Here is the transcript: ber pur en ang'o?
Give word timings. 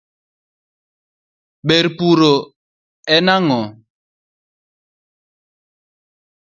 ber 1.67 1.85
pur 1.97 2.19
en 3.15 3.25
ang'o? 3.35 3.61